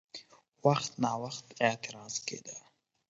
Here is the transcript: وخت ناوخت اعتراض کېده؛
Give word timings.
وخت 0.65 0.91
ناوخت 1.03 1.47
اعتراض 1.65 2.13
کېده؛ 2.27 2.57